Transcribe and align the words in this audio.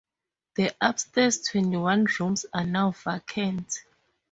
The 0.55 0.75
upstairs 0.83 1.41
twenty-one 1.43 2.07
rooms 2.19 2.47
are 2.51 2.65
now 2.65 2.89
vacant. 2.89 3.83